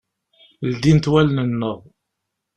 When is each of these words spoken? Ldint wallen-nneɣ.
Ldint 0.71 1.05
wallen-nneɣ. 1.11 1.77